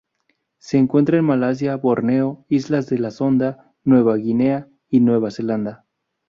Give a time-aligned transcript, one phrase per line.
[0.57, 5.85] Se encuentra en Malasia, Borneo, islas de la Sonda, Nueva Guinea y Nueva Zelanda.